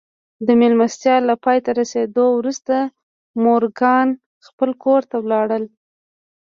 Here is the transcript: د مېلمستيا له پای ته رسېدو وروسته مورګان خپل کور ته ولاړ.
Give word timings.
د 0.47 0.49
مېلمستيا 0.59 1.15
له 1.29 1.35
پای 1.43 1.57
ته 1.65 1.71
رسېدو 1.79 2.25
وروسته 2.39 2.75
مورګان 3.43 4.07
خپل 4.47 4.69
کور 4.83 5.01
ته 5.09 5.15
ولاړ. 5.23 5.61